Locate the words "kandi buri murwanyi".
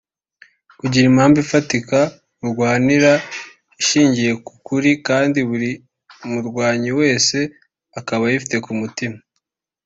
5.07-6.91